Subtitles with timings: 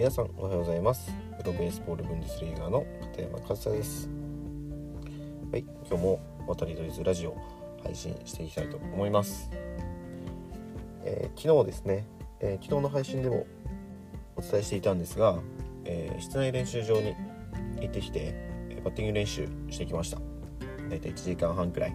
[0.00, 1.12] 皆さんおはようございます。
[1.40, 4.08] プロベースボールブンデスリーガーの片山和也です。
[5.52, 7.36] はい今日も渡り鳥ズラジオ
[7.82, 9.50] 配信していきたいと思います、
[11.04, 12.06] えー昨日ですね、
[12.40, 13.46] えー昨日の配信でも
[14.36, 15.38] お伝えしていたんですが、
[15.84, 17.14] えー室内練習場に
[17.82, 18.32] 行ってきて
[18.70, 20.16] えバッティング練習してきました。
[20.88, 21.94] だいたい1時間半くらい。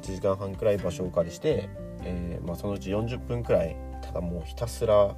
[0.00, 1.68] 1時間半くらい場所をお借りして、
[2.02, 5.14] えーまあ、そのうち40分くらいただもうひたすら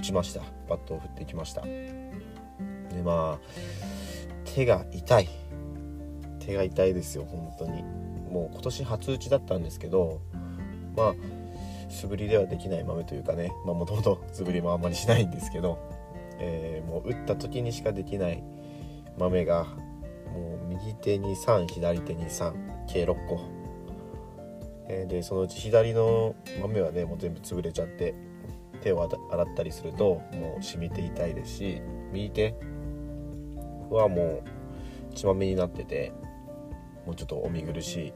[0.00, 0.40] 打ちました。
[0.66, 1.60] バットを振っていきました。
[1.60, 3.38] でまあ
[4.44, 5.28] 手が痛い。
[6.38, 7.82] 手が痛いですよ本当に。
[8.30, 10.20] もう今年初打ちだったんですけど
[10.96, 11.14] まあ
[11.90, 13.52] 素振りではできない豆というかね。
[13.66, 15.78] もともと素振りもあんまりしないんですけど、
[16.38, 18.42] えーもう打った時にしかできない
[19.18, 19.64] 豆が
[20.32, 22.52] もう右手に3左手に3
[22.88, 23.40] 計6個、
[24.88, 28.14] えーでそのうち左の豆はねもう全部潰れちゃって
[28.80, 32.54] 手を洗ったりするともう染みて痛いですし右手
[33.90, 34.42] はも
[35.10, 36.12] う血まめになってて
[37.06, 38.12] もうちょっとお見苦しい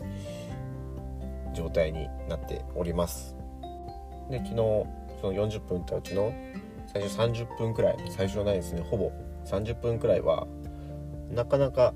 [1.54, 3.36] 状態になっております。
[4.30, 4.56] で昨日
[5.20, 6.32] その40分ったうちの
[6.86, 9.12] 最初30分くらい最初はないですねほぼ。
[9.46, 10.46] 30分くらいは
[11.30, 11.92] なかなか、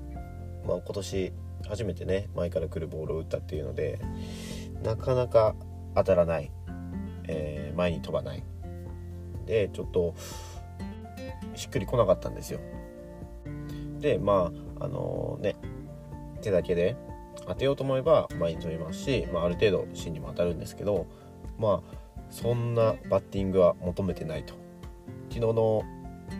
[0.67, 1.33] まあ、今年
[1.67, 3.99] 初めてね前から来るボールを打ったっていうので
[4.83, 5.55] なかなか
[5.95, 6.51] 当たらない、
[7.27, 8.43] えー前に飛ばない。
[9.49, 10.13] でちょっと
[11.55, 12.59] しっくりこなかったんですよ。
[13.99, 15.55] でまああのね
[16.41, 16.95] 手だけで
[17.47, 21.07] 当てようと思えば前に飛びますし、まあ、ある程度芯にも当たるんですけど
[21.57, 21.95] まあ
[22.29, 24.53] そんなバッティングは求めてないと。
[25.29, 25.83] 昨日の、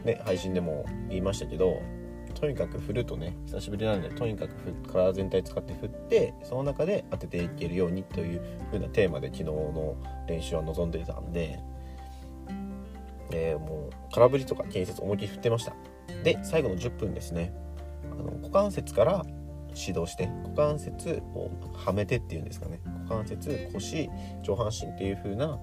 [0.05, 1.81] ね、配信でも言いましたけど
[2.39, 4.53] とにかく振るとね久しぶりなんでとにかく
[4.91, 9.95] 体全体使って振ってその中で当てていけるようにという風なテーマで昨日の
[10.27, 11.59] 練習は望んでいたんで、
[13.31, 15.73] えーもう空振りとか建設思いっきり振ってました。
[16.23, 17.53] で最後の10分ですね。
[18.11, 19.23] あの股関節から
[19.75, 22.81] 指導して股関節をはめてっていうんですかね。
[23.03, 24.09] 股関節腰
[24.43, 25.59] 上半身っていう風な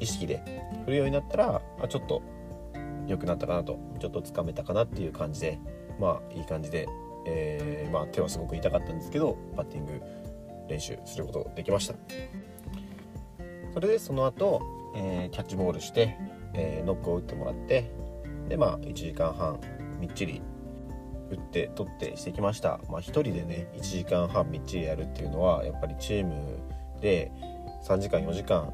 [0.00, 0.42] 意識で
[0.86, 2.22] 振るようになったらあちょっと
[3.06, 3.78] 良くなったかなと。
[4.00, 5.58] ちょっとつかめたかなっていう感じで
[6.00, 6.88] まあいい感じで、
[7.26, 10.00] えーまあ、手はすごく痛かったんですけどバッティング
[10.70, 11.94] 練習することできました。
[13.74, 14.62] それでその後、
[14.96, 16.16] えーキャッチボールして、
[16.54, 17.90] えーノックを打ってもらって
[18.48, 19.60] でまあ1時間半
[20.00, 20.42] みっちり
[21.30, 22.80] 打って取ってしてきました。
[22.88, 26.58] まあ1人でね1時間半みっちりやるっていうのはやっぱりチーム
[27.00, 27.30] で
[27.86, 28.72] 3時間4時間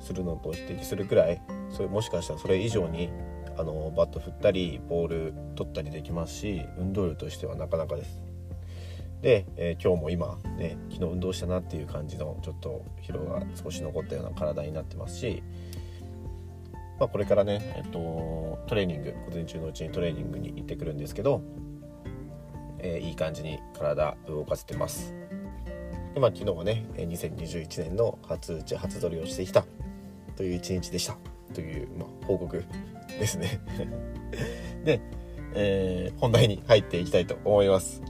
[0.00, 3.10] するのと匹敵するくらいそれもしかしたらそれ以上に
[3.58, 8.22] あのバット振ったりボール取ったりできますし運動量としてはなかなかです。
[9.20, 15.42] で、えー今日も今ね昨日運動したなっていう感じのちょっと疲労が少し残ったような体になってますし、
[16.98, 21.42] まあ、これからね、えっと、トレーニング午前中のうちにトレーニングに行ってくるんですけど、
[22.80, 25.14] えーいい感じに体動かせてます。
[26.14, 29.64] でまあ昨日はね2021年の初打ち初取りをしてきた
[30.36, 31.16] という一日でした。
[31.54, 32.64] という、まあ、報告
[33.08, 33.60] ですね。
[34.84, 35.00] で、
[35.54, 38.02] えー本題に入っていきたいと思います。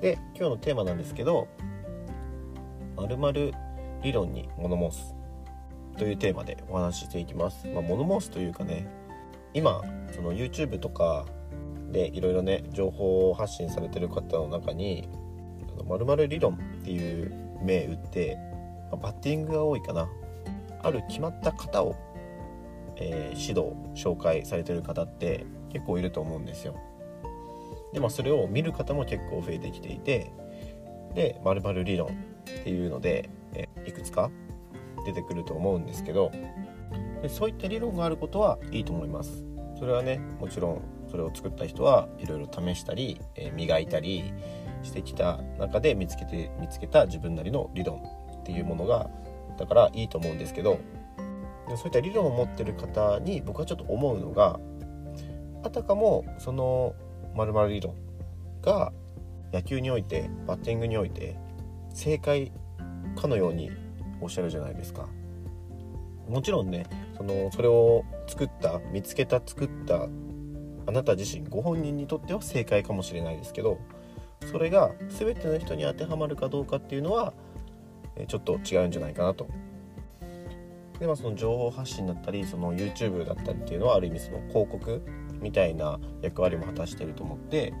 [0.00, 1.48] で今日のテーマなんですけど
[3.18, 3.52] 「まる
[4.02, 5.13] 理論に物申す」
[5.96, 8.86] というテーマでお話ししていきます、まあ、物申すというかね
[9.52, 9.82] 今
[10.14, 11.26] その YouTube とか
[11.90, 15.08] でいろいろね情報を発信されてる方の中に
[15.86, 18.36] 「まる理論」っていう銘打って、
[18.90, 20.08] まあバッティングが多いかな。
[20.82, 21.96] ある決まった型を、
[22.96, 26.74] えー指導紹介されてる方って結構いると思うんですよ。
[27.92, 30.30] でまあそれを見る方も結構増えてきていて
[31.14, 32.12] で「まる理論」っ
[32.64, 34.30] ていうので、えいくつか
[35.04, 36.32] 出てくると思うんですけど
[37.28, 39.44] そういった理論があることはいいと思います。
[39.78, 44.32] それはねもちろんそれを作った人はいろいろ試したり、え磨いたり
[44.82, 48.02] してきた中で見つけて見つけた自分なりの理論
[48.40, 49.10] っていうものが
[49.58, 50.78] だからいいと思うんですけど
[51.68, 54.58] でそういった理論を持ってる方に僕はちょっと思うのが
[55.62, 56.94] あたかもその
[57.34, 57.94] 〇〇理論
[58.60, 58.92] が
[59.52, 61.36] 野球においてバッティングにおいて
[61.94, 62.52] 正解
[63.16, 63.70] かのように
[64.24, 65.08] おっしゃるじゃないですか。
[66.28, 66.86] もちろんね
[67.16, 70.08] そのそれを作った見つけた作った
[70.86, 73.78] あなた自身ご本人にとっては正解かもしれないですけど
[74.50, 77.34] それが全ての人に当てはまるかどうかっていうのは
[78.28, 79.48] ちょっと違うんじゃないかなと。
[80.98, 85.02] でまあその情報発信だったりその YouTube だったりっていうのはある意味その広告
[85.40, 87.74] みたいな役割も果たしてると思って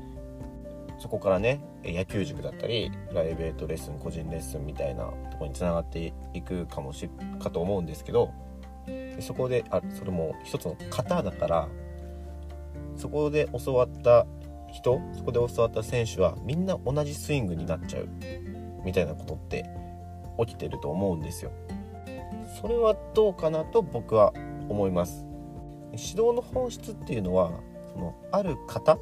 [1.04, 8.32] そこからね野球塾だったりプライベートレッスン個人レッスンみたいなとこにつながっていくかもしかと思うんですけど
[9.20, 11.68] そこであそれも一つの型だから
[12.96, 14.24] そこで教わった
[14.72, 18.08] 人そこで教わった選手はみんな同じスイングになっちゃう
[18.82, 19.66] みたいなことって
[20.38, 21.50] 起きてると思うんですよ。
[22.62, 24.32] それはどうかなと僕は
[24.70, 25.26] 思います。
[25.92, 27.52] 指導の本質っていうのは
[27.92, 28.98] そのある方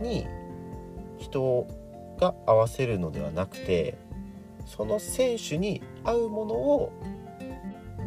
[0.00, 0.26] に
[1.18, 1.66] 人
[2.18, 3.98] が合わせるのではなくて
[4.66, 6.92] その選手に合うものを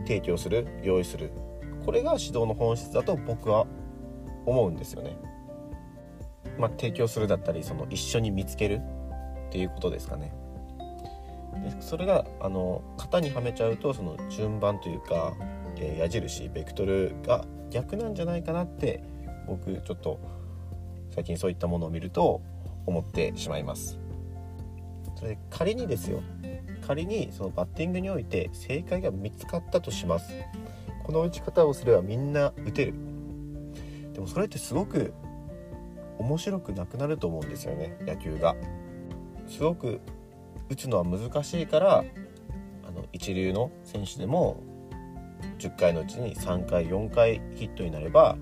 [0.05, 1.31] 提供する用意する
[1.85, 3.65] これが指導の本質だと僕は
[4.45, 5.17] 思うんですよね。
[6.57, 8.81] まあ、提供するだったりその一緒に見つける
[9.47, 10.33] っていうことですかね。
[11.53, 15.33] でそれがあの型にはめちゃうとその順番というか、
[15.77, 19.03] えー、矢印ベクトルが逆なんじゃないかなって
[19.47, 20.19] 僕ちょっと
[21.13, 22.41] 最近そういったものを見ると
[22.85, 23.99] 思ってしまいます。
[25.15, 26.21] それで仮にですよ。
[26.85, 30.33] 仮にそのバッティングにおいて正解が見つかったとします。
[31.03, 32.93] この打ち方をすればみんな打てる。
[34.13, 35.13] でもそれってすごく
[36.17, 37.97] 面白くなくなると思うんですよね。
[38.01, 38.55] 野球が。
[39.47, 39.99] すごく
[40.69, 42.05] 打つのは難しいから
[42.87, 44.63] あの一流の選手でも
[45.59, 48.37] 10回のうちに3回4回ヒットになれば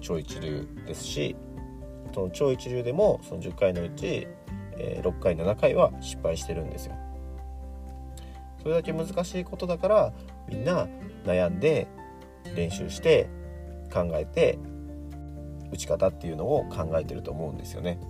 [0.00, 1.36] 超一流ですし
[2.16, 4.26] その超一流でもその10回のうち、
[4.78, 6.94] えー、6回7回は失敗してるんですよ。
[8.62, 10.12] それだけ難しいことだから
[10.48, 10.88] みんな
[11.26, 11.86] 悩んで
[12.54, 13.28] 練習して
[13.92, 14.58] 考えて
[15.70, 18.00] 打ち方っていうのを考えてると思うんですよね。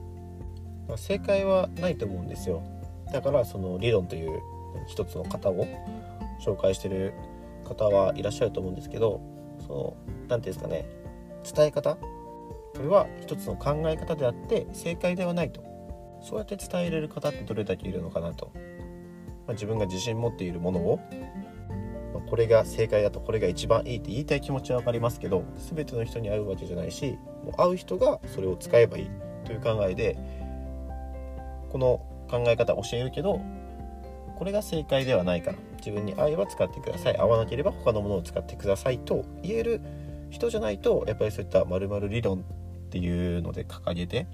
[0.87, 2.63] まあ、正解はないと思うんですよ。
[3.13, 4.41] だからその理論という
[4.87, 5.67] 一つの型を
[6.41, 7.13] 紹介してる
[7.65, 9.21] 方はいらっしゃると思うんですけど
[9.67, 10.87] その何て言うんですかね
[11.43, 11.99] 伝え方
[12.77, 15.65] これは一つの考え方であって正解ではないと。
[16.23, 18.51] そうやって伝えれる方ってどれだけいるのかなと。
[19.47, 21.01] まあ、自分が自信持っているものを、
[22.13, 29.11] まあ、これが正解だとこれが一番いいって言いたい気持ちは分かりますけど全ての人に合うわけじゃないしもう合う人がそれを使えばいい
[29.45, 30.19] という考えで
[31.71, 33.41] この考え方教えるけど
[34.37, 37.17] これが正解ではないから自分に合えば使ってください。
[37.17, 39.81] 合わなければ他のものを使ってくださいと言える
[40.31, 42.45] 人じゃないとやっぱりそういった〇〇理論
[42.87, 44.27] っていうので掲げて、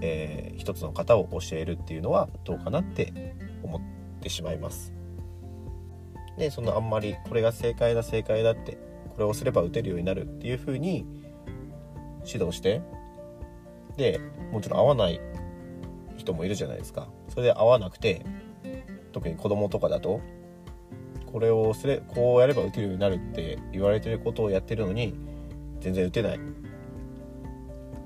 [0.00, 3.80] えー、一つの型を教えるっていうのはどうかなって思っ
[4.20, 4.92] てしまいます。
[6.38, 8.78] でそのあんまりこれが正解だ正解だって
[9.14, 11.04] これをすれば打てるようになるっていう風に
[12.24, 12.82] 指導して
[13.96, 14.20] で
[14.52, 15.20] もちろん合わない
[16.16, 17.08] 人もいるじゃないですか。
[17.28, 18.24] それで合わなくて
[19.12, 20.20] 特に子供とかだと
[21.32, 25.14] これをすれこうやれば打てるようになるって言われてることをやってるのに
[25.80, 26.40] 全然打てない。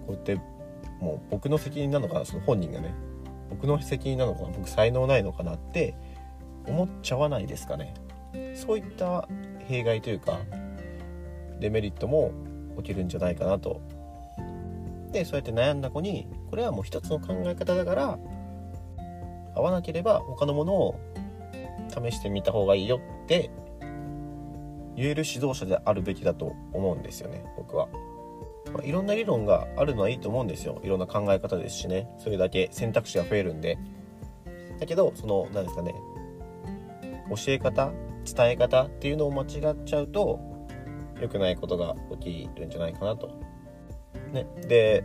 [0.06, 0.36] こうやって
[1.00, 2.94] もう僕の責任なのかなその本人がね。
[3.50, 5.94] 僕の責任なのかな僕才能ないのかなって
[6.66, 7.94] 思っちゃわないですかね。
[8.54, 9.28] そういった
[9.66, 10.40] 弊害というか
[11.60, 12.32] デメリットも
[12.78, 13.80] 起きるんじゃないかなと。
[15.12, 18.18] でそうやって悩んだ子にこれはもう一つの考え方だから
[19.54, 21.00] 合わなければ他のものを
[21.88, 23.50] 試してみた方がいいよって
[24.96, 27.88] 言える指導者であるべきだと思うんですよね僕は。
[28.75, 30.81] まあ、いろんな理論があるのはいいと思うんですよ。
[30.82, 32.09] いろんな考え方ですしね。
[32.19, 33.79] それだけ選択肢が増えるんで。
[34.81, 35.94] だけどその何ですかね。
[37.31, 37.93] 教え方
[38.25, 40.40] 伝え方っていうのを間違っちゃうと
[41.21, 43.31] 良くないことが起きるんじゃないかなと。
[44.33, 45.04] ね、で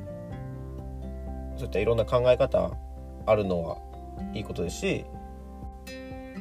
[1.56, 2.72] そういったいろんな考え方
[3.28, 3.78] あるのは
[4.34, 5.06] いいことですし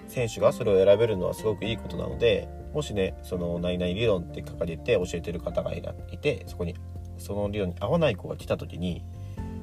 [0.07, 5.83] 選手がそれを選べるのはすごくいいことなのでもしねその何々理論って書かれて教えてる方がい
[6.19, 6.77] てそこに
[7.19, 9.05] その理論に合わない子が来た時に、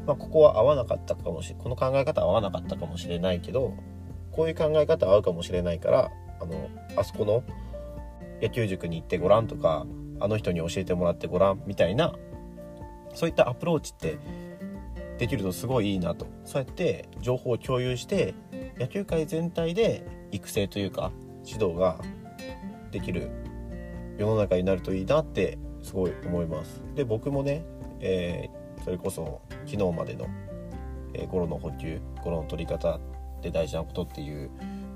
[0.06, 3.74] まあ、ここは合わなかったかもしれこの考え方合わなかったかもしれないけど
[4.32, 7.44] こういう考え方合うかもしれないからあのあそこの
[8.42, 9.86] 野球塾に行ってごらんとか
[10.20, 12.14] あの人に教えてもらってごらんみたいな
[13.14, 14.18] そういったアプローチって
[15.18, 16.28] できるとすごいいいなと。
[16.44, 18.34] そうやって情報を共有して
[18.78, 21.12] 野球界全体で育成というか
[21.46, 21.98] 指導が
[22.92, 23.30] できる
[24.18, 26.82] 世の中になるといいなってすごい思います。
[26.96, 27.64] で僕もね、
[28.00, 30.28] えー、それこそ昨日までの、
[31.14, 33.00] えー、ゴロの補給ゴロの取り方
[33.44, 34.50] で大事なことっていう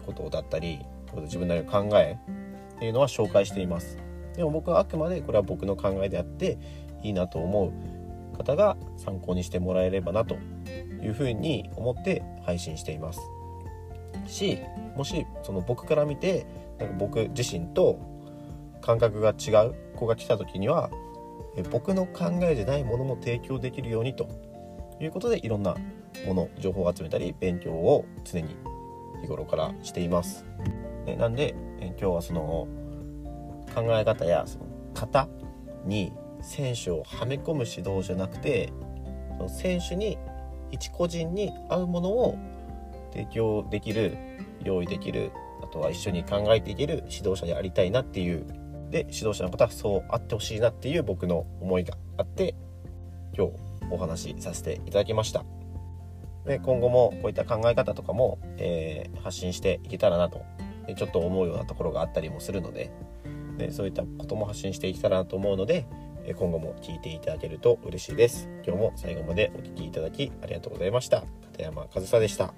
[0.05, 0.79] ことだったり
[1.15, 2.17] 自分なりの考え
[2.75, 3.99] っていうのは紹介しています。
[4.35, 6.57] でも僕はあくまでこれは僕の考えであって
[7.03, 7.67] いいなと思
[8.33, 10.37] う方が参考にしてもらえればなと
[11.03, 13.21] いうふうに思って配信しています。
[14.25, 14.59] し
[14.95, 16.47] もしその僕から見て
[16.79, 17.99] なんか僕自身と
[18.81, 20.89] 感覚が違う子が来た時には
[21.71, 24.27] 僕の考えじゃないものも提供できるようにと
[24.99, 25.75] いうことでいろんな
[26.25, 28.55] もの情報を集めたり勉強を常に
[29.21, 30.45] 日頃からしています。
[31.17, 32.67] なんで今日はその
[33.73, 35.27] 考え方やその型
[35.85, 38.71] に選手をはめ込む指導じゃなくて
[39.37, 40.17] その選手に
[40.71, 42.37] 一個人に合うものを
[43.11, 44.17] 提供できる
[44.63, 45.31] 用意できる
[45.63, 48.45] あとは一緒に考えていける指導者でありたいなっていう
[48.89, 52.55] で指導者の方はそうあってほしいなっていう僕の思いがあって
[53.37, 53.53] 今日
[53.91, 55.45] お話しさせていただきました。
[56.45, 60.41] で今後もこういった考え方とかも、えー、発信していけたらなと。
[60.95, 62.91] ちょっと思うようなところがあったりもするので。
[63.59, 65.85] でそういったことも発信していけたらなと思うので
[66.37, 68.47] 今後も聞いていただけると嬉しいです。
[68.65, 71.23] 今日も最後までお聴きいただきありがとうございました。
[71.51, 72.53] 片山和沙でした。